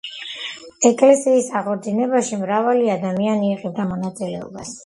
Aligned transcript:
ეკლესიის 0.89 1.51
აღორძინებაში 1.59 2.39
მრავალი 2.47 2.91
ადამიანი 2.97 3.55
იღებდა 3.55 3.91
მონაწილეობას. 3.95 4.77